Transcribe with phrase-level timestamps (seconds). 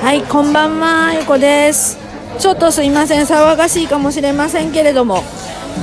[0.00, 1.98] はいこんばんはゆこです。
[2.38, 5.24] ちょっとすいません騒がしいかもしれませんけれども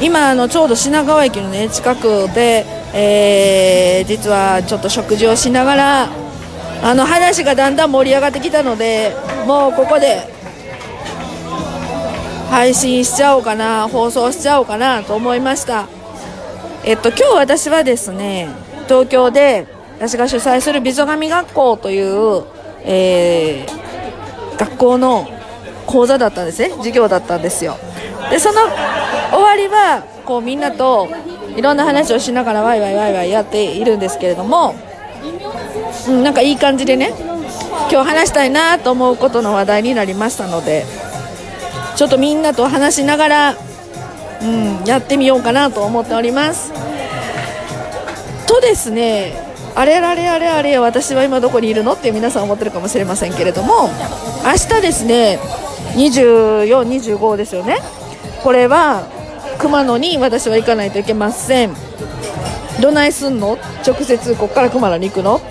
[0.01, 6.09] 今あのちょうど品川駅のね近くで、えー、実はちょっと食事をしながら
[6.81, 9.13] あの話がだんだん盛り上がってきたので
[9.45, 10.21] もうここで
[12.49, 15.87] 配信しちゃおうかな放送しちゃおうかなと思いました。
[16.85, 18.47] えっと今日私はですね
[18.87, 22.43] 東京で私が主催する美女神学校という、
[22.83, 23.84] えー、
[24.57, 25.27] 学校の
[25.85, 26.69] 講座だったんですね。
[26.77, 27.77] 授業だったんですよ。
[28.29, 28.61] でその
[29.31, 31.07] 終わりはこうみんなと
[31.55, 34.75] いろんな話をしながらワイワイワイワイやっているんですけれども、
[36.07, 37.13] うん、なんかいい感じでね
[37.91, 40.85] 今日話したいなと思うことの話題になりましたので
[41.95, 43.55] ちょっとみんなと話しながら、
[44.41, 46.73] うん、やってみようかなと思っております。
[48.47, 49.44] とですね
[49.75, 51.93] あれあれあれあれ私は今どこにいるの？
[51.93, 53.89] って皆さん思ってるかもしれませんけれども
[54.45, 55.37] 明日ですね
[55.95, 57.77] 24、25ですよね。
[58.43, 59.03] これは
[59.59, 61.73] 熊野に私は行かないといけません。
[62.81, 63.57] どないすんの？
[63.85, 65.41] 直接ここから熊野に行くの？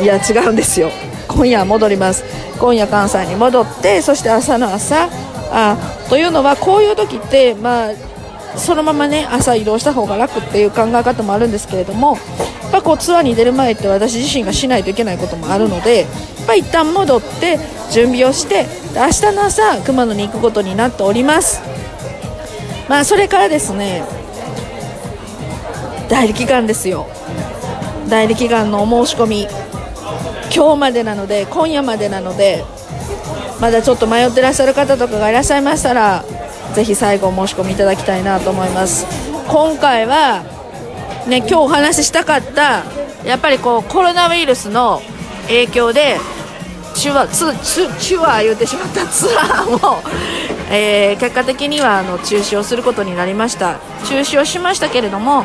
[0.00, 0.90] いや違うんですよ。
[1.28, 2.24] 今夜戻ります。
[2.60, 5.08] 今夜関西に戻ってそして朝の朝。
[5.52, 5.76] あ
[6.08, 7.92] というのはこういう時ってまあ
[8.56, 12.16] そのままね朝移動した方が楽っていう考え方もあるんですけれども
[12.74, 17.58] ぱこうツアーに出る前って私自身がしないといけないこともあるのでやっぱ一旦戻って
[17.92, 21.60] 準備をして明日の朝熊野に行くことになっております。
[22.88, 24.02] まあそれからですね
[26.08, 27.06] 代理期間ですよ。
[28.08, 29.46] 代理期間のお申し込み。
[30.54, 32.64] 今日までなので今夜までなので
[33.60, 36.24] まだちょっと迷ってらっしゃる方とかがいらっしゃいましたら
[36.74, 39.06] ぜひ最後お申し込みいただきたいなと思います。
[39.48, 40.53] 今回は
[41.28, 42.84] ね今日お話ししたかった
[43.24, 45.00] やっぱりこうコロナウイルスの
[45.46, 46.18] 影響で
[46.94, 49.98] チュアツツチュア言うてしまったツアーも、
[50.70, 53.80] えー、結果的にはあの中止をすることになりました。
[54.06, 55.44] 中止をしましたけれども、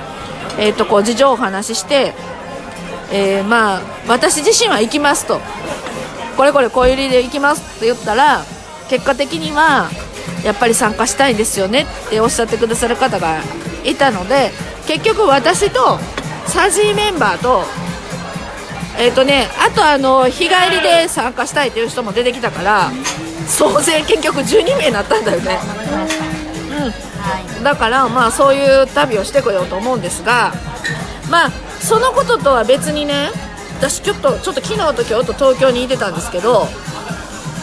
[0.60, 2.14] えー、とこう事情をお話しして、
[3.12, 5.40] えー、まあ私自身は行きますと。
[6.38, 8.46] これこれこういう理由で行きますって言ったら
[8.90, 9.90] 結果的には
[10.46, 13.42] やっぱり参加したいんですよねっておっしゃってくださる方が
[13.84, 14.52] いたので
[14.90, 16.00] 結局私と
[16.48, 17.62] サジーメンバーと
[18.98, 22.90] えっ、ー、とねあとあの日帰りで参加したいという人も出てきたから
[23.46, 25.60] 総勢結局12名になったんだよね。
[27.60, 27.64] うん。
[27.64, 30.54] だからまあそういう旅をしてこようと思うんですが
[31.30, 33.30] まあそのこととは別にね
[33.78, 36.66] 私ちょっとちょっと昨日と今日と東京にいてたんですけど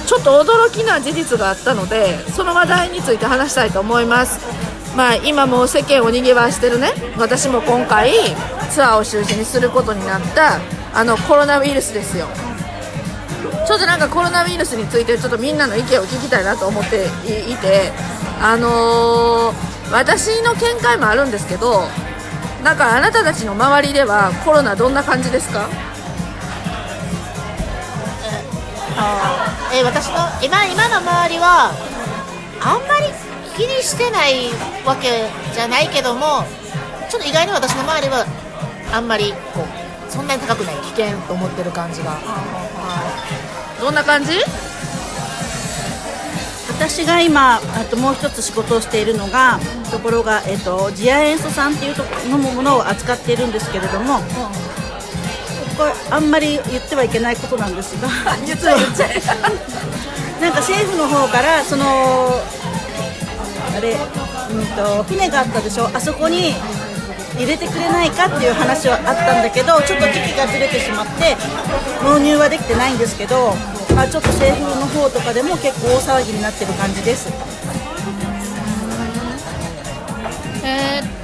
[0.07, 4.76] ちょっと驚きな事実があったのでその話題について話したいと思います。
[4.97, 6.93] まあ今も世間をにぎわしてるね。
[7.19, 8.13] 私も今回
[8.71, 10.59] ツアーを中止にすることになった
[10.95, 12.27] あのコロナウイルスですよ。
[13.67, 17.07] ちょっとなんかコロナウイルスについてちょっとみんなの意見を聞きたいなと思って
[17.51, 17.93] いて
[18.41, 21.83] あのー、私の見解もあるんですけど
[22.63, 25.69] なんかあなたたちの周りではコロナどんな感じですか？
[29.75, 31.73] えー、私の今今の周りは
[32.63, 33.13] あんまり
[33.57, 34.51] 気にしてない
[34.85, 36.45] わけじゃないけども
[37.09, 38.27] ちょっと意外に私の周りは
[38.93, 39.65] あんまりこ
[40.09, 44.33] うそんなに高くない危険と思ってる感じが、はい、どんな感じ？
[46.77, 49.59] 私が今あともう一つ仕事をしているのが
[49.91, 54.19] ところが、えっと、ジア塩素酸っていうとのものを扱っているんですけれども、
[55.79, 58.09] これあんまり言ってはいけないことなんですが
[58.45, 58.77] 実は
[60.41, 62.43] なんか政府の方からその
[63.77, 65.91] あれ、うんと、船があったでしょ？
[65.93, 66.55] あそこに
[67.37, 71.37] 入れてくれないかっていう話はあったんだけどちょっと時期がずれてしまって
[72.03, 73.53] 納入はできてないんですけど、
[73.95, 77.29] まあ、ちょっと政府の方とかでも結構大騒ぎになってる感じです。
[80.65, 81.17] えー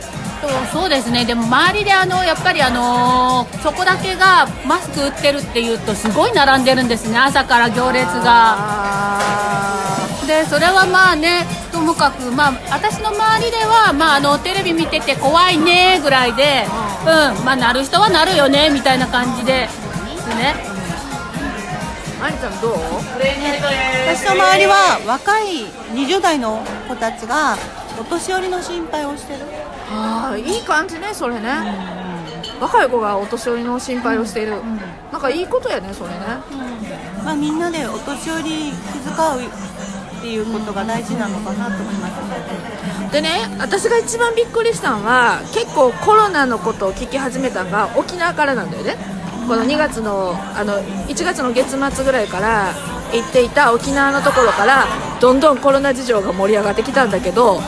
[0.42, 1.24] とそうですね。
[1.24, 7.16] でも周りであのやっぱりあのそこだけがマスク売ってるっていうとすごい並んでるんですね。
[7.16, 9.20] 朝から行列が。
[10.26, 11.46] でそれはまあね
[11.82, 16.64] ともかくまあ私の周りではまああのテレビ見てて怖いねぐらいで
[17.02, 20.54] うんまあなる人はなるよねみたいな感じでですね。
[22.22, 22.72] あんちゃんどう？
[24.14, 27.56] 私の周りは若い20代の子たちが
[28.00, 29.40] お年寄りの心配をしてる。
[29.90, 31.50] ああいい感じねそれね、
[32.60, 34.78] 若い子がお年寄りの心配をしている、うん、
[35.10, 36.16] なんかいいことやねそれね、
[36.50, 39.71] うん、まあ、みんなでお年寄り気遣う
[40.22, 42.08] っていうことが大事なのかなと思いま
[43.08, 48.96] す、でね私が一番びっくりしたのは結構コロナのことを聞き始めたのが沖縄からなんだよね。
[49.48, 50.74] この2月のあの
[51.08, 52.72] 1月の月末ぐらいから
[53.12, 54.86] 行っていた沖縄のところから
[55.20, 57.60] どんどんコロナ事情が盛り上がってきたんだけど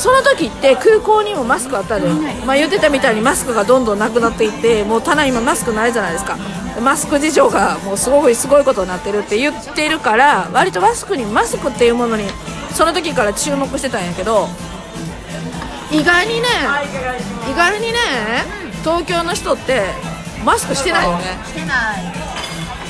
[0.00, 2.14] その時って空港にもマスクあったのよ、
[2.46, 6.38] まあ、言ってたみたいにマスクがどんどんなくなっていってもう棚今マスクないじゃないですか。
[6.82, 12.24] マスク事情がもうすごいすごいことになってるって言ってるから割とマスクにマスクっていうものに
[12.72, 14.48] その時から注目してたんやけど
[15.90, 16.48] 意外にね
[17.50, 17.98] 意外にね
[18.82, 19.82] 東京の人って
[20.44, 21.24] マスクしてないよね。
[21.44, 22.02] してない。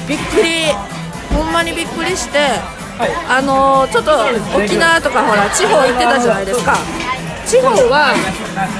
[0.06, 1.00] びっくり。
[1.34, 2.38] ほんまにびっくりして
[3.28, 4.12] あのちょっと
[4.56, 6.76] 沖縄とかほら地方行ってたじゃないですか。
[7.46, 8.14] 地方は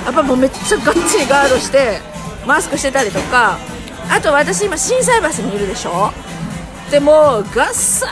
[0.04, 2.00] やっぱもうめっちゃがっちりガードして
[2.46, 3.58] マスクしてたりとか。
[4.12, 6.10] あと私今心斎橋にいるでしょ。
[6.90, 8.06] でもガッサ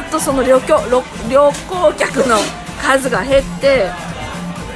[0.00, 0.80] ーッとその旅行
[1.30, 2.38] 旅行客の
[2.82, 3.88] 数が減って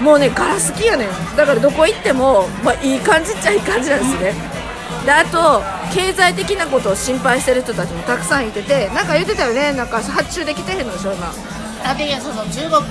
[0.01, 1.09] もうねガラスきやねん。
[1.37, 4.35] だからどこ行っても、まあ、いい感じっちゃいい感じなんですね。
[5.09, 5.65] であと
[5.95, 9.73] 経済的なことを心配してる人たちもたくさんいててなんか言ってたよね。
[9.73, 11.33] なんか発注できてへんのでしょ今。
[11.83, 12.85] あでそうそう中国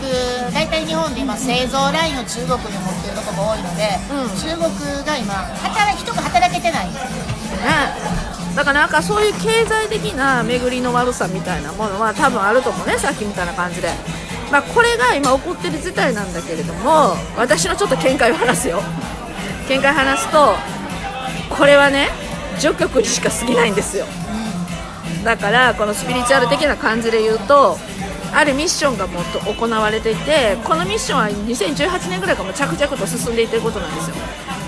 [0.51, 4.33] 大体日本で今製造ラインを中国に持ってるところが多いので、うん。
[4.33, 6.87] 中国が今働き人が働けてない。
[6.87, 6.93] ね。
[8.55, 13.89] だからなんかそういう経済的な巡りの悪さみたいなものは多分あると思うねさっきみたいな感じで、
[14.51, 18.81] まあ、これが今起こってる事態なんだけれども私のちょっと見解を話すよ。
[19.69, 20.55] 見解話すと
[21.49, 22.09] これはね
[22.59, 24.05] 除局にしか過ぎないんですよ。
[25.23, 27.77] だからこのスピリチュアル的な感じで言うと
[28.33, 34.15] あるミッションがもっと行われていてこのミッションは2018年ぐらいからも着々と進んでいってることなんですよ。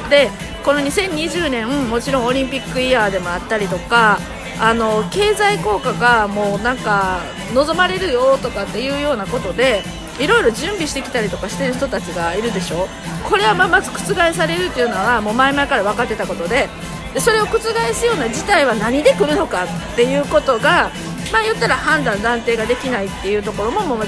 [0.09, 0.29] で
[0.65, 4.19] この2020年もちろんオリンピックイヤーでもあったりとか
[4.59, 7.19] あの経済効果がもうなんか
[7.53, 9.83] 望まれるよとかっていうようなことで
[10.19, 12.87] いろいろ準備してきたりとかしてる人たちがいるでしょ？
[13.27, 16.67] これはままず覆されるっていうのはもう前々から分かってたことで
[17.13, 20.91] でそれを覆すような事態は何で来るのかっていうことが
[21.31, 23.99] まあ言ったら判断断定ができないっていうところももう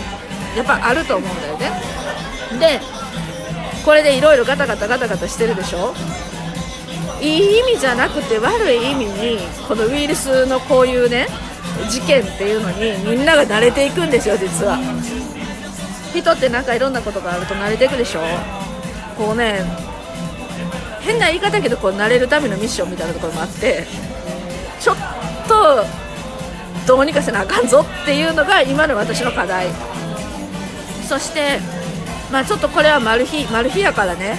[0.57, 1.71] やっぱあると思うんだよね。
[2.59, 2.79] で
[3.85, 5.93] これでいろいろガタガタガタガタしてるでしょ？
[7.21, 9.37] いい意味じゃなくて悪い意味に
[9.67, 11.27] このウイルスのこういうね
[11.89, 14.77] 事件っていうのにみんなが慣れていくんですよ実は。
[16.11, 18.21] 人ってなんかいろんなことがあると慣れていくでしょ？
[19.17, 19.61] こうね
[21.01, 23.85] 変な言い方やけどこう慣れるためのミッションみたいなところもあって
[24.79, 24.97] ちょっ
[25.47, 25.83] と
[26.87, 29.67] どうにかせなあかんぞっていうのが今の私の課題。
[31.07, 31.59] そして
[32.31, 34.37] まあちょっとこれはマル秘マル秘やからね。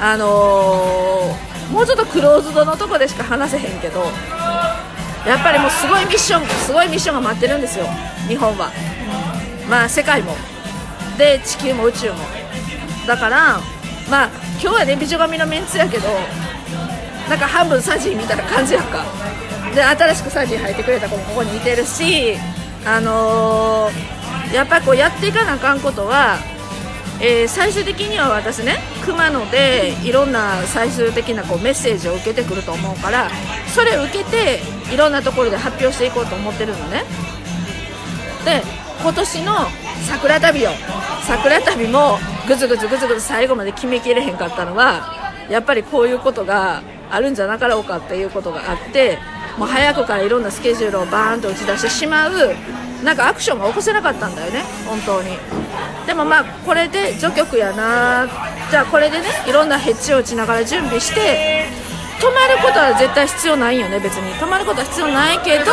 [0.00, 4.00] あのーもうちょっとクローズドのとこでしか話せへんけど
[5.24, 7.84] やっぱりもうすごいミッションすごいミッションが待ってるんですよ。
[8.26, 8.72] 日本は。
[9.68, 10.34] まあ世界も。
[11.20, 12.16] で地球も宇宙も。
[13.06, 13.60] だから
[14.10, 14.30] まあ
[14.60, 16.08] 今日はね美女神のメンツやけど
[17.28, 19.04] なんか半分サジーみたいな感じやんか。
[19.74, 22.36] で新しくサジー入ってくれた子もここにいてるし
[22.84, 26.38] あのーやっぱこうやっていかなあかんことは
[27.20, 33.30] えー最終的には私ね熊野でいろんな最終的なこうメッセージを受けてくると思うから
[33.68, 34.58] それを受けて
[34.92, 37.04] いろんなところで発表していこうと思ってるのね。
[38.44, 38.62] で
[39.02, 39.54] 今年の
[40.06, 40.70] 桜旅よ
[41.26, 49.18] 桜旅もぐずぐずぐずぐず最後まで決めきれへんかったのはやっぱりこういうことがあるんじゃなかろうかっていうことがあって
[49.58, 52.54] もう早くからいろんなスケジュールをバーンと打ち出してしまう
[53.04, 55.36] なんかアクションが起こせなかったんだよね本当に。
[56.06, 58.28] でもまあこれで除局やな
[58.70, 61.66] じゃあこれでねいろんなヘッジを打ちながら準備して
[62.20, 64.32] 止まることは絶対必要ないよね別に。
[64.34, 65.72] 止まることは必要ないけど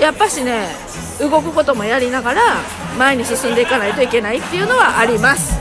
[0.00, 0.68] やっぱしね
[1.20, 2.42] 動くこともやりながら
[2.98, 5.58] 前に進んでいかないといけないっていうのはあります、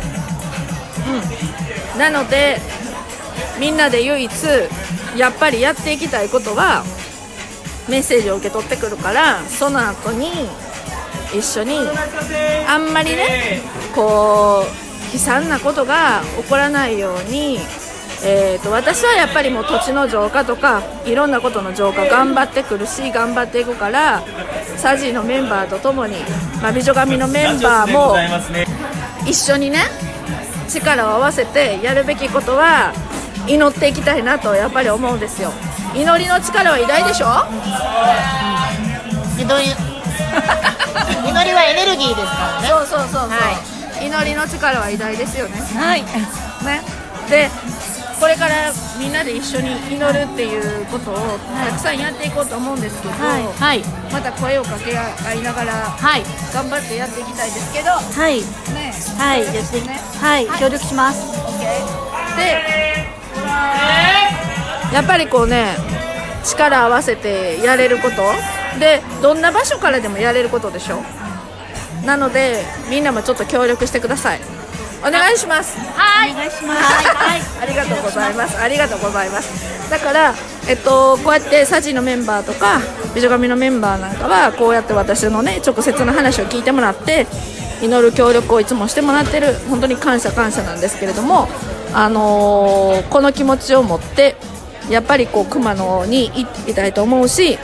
[1.93, 2.57] うん、なので
[3.59, 4.31] みんなで唯一
[5.17, 6.83] やっぱりやっていきたいことは
[7.89, 10.31] メッセージを受け取ってくるからその後に
[11.37, 11.77] 一緒に
[12.67, 13.61] あんまりね
[13.93, 17.59] こう悲惨なことが起こらないように、
[18.25, 24.23] えー、と私はやっぱりもう土地の浄化とかいろんなことの浄化頑張ってくるし頑張っていくから
[24.77, 26.15] サジーのメンバーとともに、
[26.61, 28.15] まあ、美女神のメンバーも
[29.27, 29.79] 一緒にね
[30.69, 32.93] 力を合わせてやるべきことは
[33.47, 35.51] 祈っていきたいなとやっぱり思うんですよ。
[35.93, 37.27] 祈りの力は偉大でしょ？
[39.37, 39.69] 祈り。
[41.29, 42.67] 祈りはエネルギーですからね。
[42.69, 43.37] そうそうそうそう、は
[44.01, 45.61] 祈りの力は偉大ですよね。
[45.75, 46.01] はい。
[46.03, 46.81] ね。
[47.29, 47.49] で
[48.23, 51.15] これからみんなで一緒に祈るっていうことを
[51.67, 53.83] たくさんやっていこうと思うんですけど、はいはい。
[54.13, 56.23] また声をかけ合いながらはい。
[56.53, 58.39] 頑張ってやっていきたいですけどはい。
[58.39, 61.33] ねはいやってねはい協力します。
[62.37, 62.63] で
[64.93, 65.75] やっぱりこうね
[66.45, 68.15] 力合わせてやれること。
[68.79, 71.03] でどんな場所からでもやれることでしょ。
[72.05, 74.39] なのでみんなもちょっと協力してください
[75.05, 78.57] お願いしますはいお願いしますはい、ありがとうございます。
[78.57, 79.89] ありがとうございます。
[79.89, 80.33] だから、
[80.67, 82.79] えっと、こうやってサジのメンバーとか、
[83.13, 87.27] 美女神のメンバーなんかは、こうやって私のね、直接の話を聞いてもらって。
[87.81, 91.49] 祈る協力をいつもしてもらってる、本当に感謝感謝なんですけれども。
[91.93, 94.35] あのーこの気持ちを持って、
[94.89, 97.59] やっぱりこう熊野に行きたいと思うし。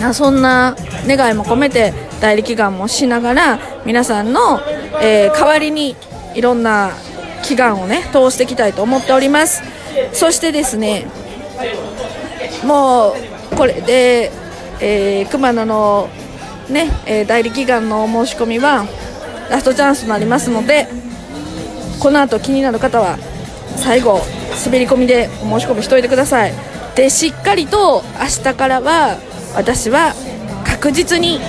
[0.00, 4.58] なそんな願いも込めて代理祈願もしながら皆さんの、
[5.02, 5.94] えー代わりに
[6.34, 6.92] いろんな
[7.42, 9.62] 祈願をね通していきたいと思っております。
[10.12, 11.06] そしてですね
[12.64, 13.14] も
[13.52, 14.30] うこれで、
[14.80, 16.08] えー熊野の
[16.68, 18.86] ね、えー代理祈願の申し込みは
[19.50, 20.86] ラストチャンスとなりますので
[21.98, 23.18] この後気になる方は
[23.76, 24.20] 最後
[24.64, 26.52] 滑り込みでお申し込みしておいてください。
[26.94, 29.18] でしっかりと明日からは
[29.54, 30.14] 私は
[30.64, 31.40] 確実に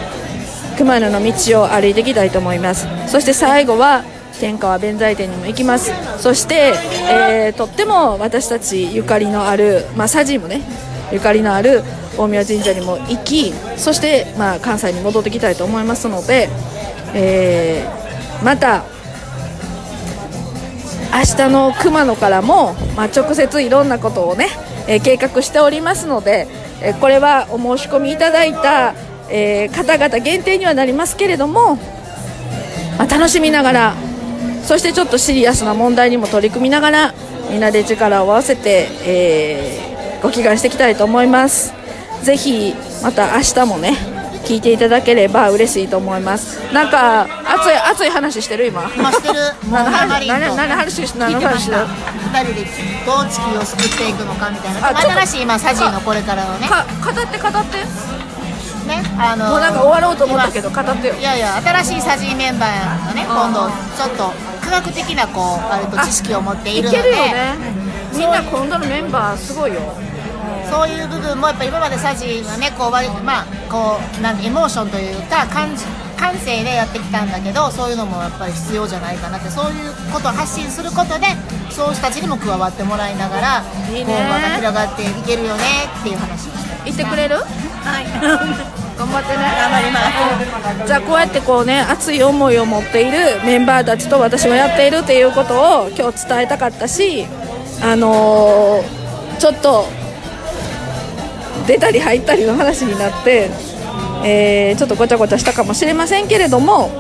[0.78, 2.88] 熊野の道を歩いていきたいと思います。
[3.08, 4.04] そして最後は
[4.42, 5.92] 天川弁財天にも行きます。
[6.18, 6.74] そして、
[7.10, 10.62] えーとっても私たちゆかりのある、まあ、佐治もね
[11.12, 11.84] ゆかりのある
[12.18, 16.50] 大宮神社にも行きそして、まあ、関西に戻ってきたいと思いますので、
[17.14, 18.84] えーまた
[21.14, 24.48] 明日の熊野からも、まあ、直接いろんなことをね、
[24.88, 26.48] えー計画しておりますので、
[26.82, 28.96] えーこれはお申し込みいただいた、
[29.30, 31.76] えー方々限定にはなりますけれども、
[32.98, 33.94] まあ、楽しみながら
[34.66, 37.14] そしてちょっとシリアスな問題にも取り組みながら
[37.50, 39.92] みんなで力を合わせて、えー
[40.22, 41.74] ご祈願していきたいと思います。
[42.22, 43.98] ぜひまた明日もね
[44.46, 46.60] 聞いていただければ嬉しいと思います。
[46.72, 48.84] なんか熱い熱い話してる今。
[48.96, 49.34] 今してる。
[49.72, 51.70] 何話何の話して何話し？
[51.70, 52.68] て二人で
[53.06, 55.00] どう地球を救っていくのかみたいな。
[55.02, 56.68] 新しい今サジーのこれからのね。
[56.68, 57.78] か語って語って
[58.92, 61.14] ねあのもうなんか終わろうと思ったけど語ってよ。
[61.16, 67.00] いやいや新しいサジーメンバーがね今度ちょっと科学的なこうあれと知識を持っているので。
[67.00, 67.56] いけるよね。
[68.14, 69.80] みんな今度のメンバーすごいよ。
[70.70, 75.84] そういう部分もやっぱ今までサジーはねこう割まあこうなんてエモーションというか感じ
[76.18, 79.50] 感性でやってきたんだけどそういうのもやっぱり必要じゃないかなって。
[79.50, 81.28] そういうことを発信することで
[81.70, 84.14] そういう人たちにも加わってもらいながらいいね。
[84.30, 85.64] こう広がっていけるよね
[86.00, 86.72] っていう話をして。
[86.86, 87.36] 言ってくれる？
[87.36, 87.44] は
[88.02, 88.06] い
[88.98, 89.44] 頑張ってね。
[89.44, 90.00] 頑張りま
[90.82, 90.88] す。
[90.88, 97.26] じゃあこうやってこうね熱い思いを持っているメンバーたちと私はやっているっていうことを今日伝えたかったし
[97.82, 99.86] あのーちょっと
[101.66, 103.50] 出たり入ったりの話になって、
[104.24, 106.92] えーちょっとごちゃごちゃしたかもしれませんけれども、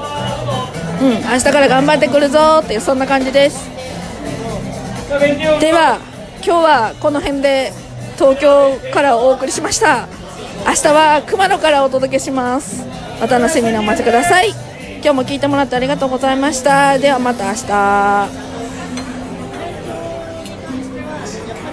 [1.01, 3.69] うん、明日から頑張ってくるぞっていうそんな感じです。
[5.59, 5.99] では
[6.43, 7.73] 今日はこの辺で
[8.17, 10.07] 東京からお送りしました。
[10.65, 12.85] 明日は熊野からお届けします。
[13.21, 14.49] お楽しみにお待ちください。
[14.49, 16.97] 今日も聞いてもらってありがとうございました。
[16.99, 18.50] ではまた明日。